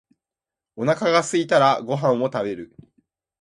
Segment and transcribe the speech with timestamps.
[0.75, 2.75] お腹がすいたらご飯を食べる。